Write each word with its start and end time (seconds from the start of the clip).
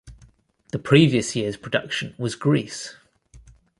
The 0.71 0.79
previous 0.79 1.35
year's 1.35 1.57
production 1.57 2.15
was 2.17 2.33
"Grease". 2.33 2.95